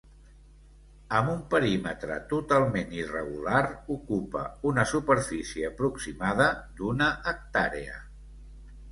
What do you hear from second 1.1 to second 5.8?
Amb un perímetre totalment irregular ocupa una superfície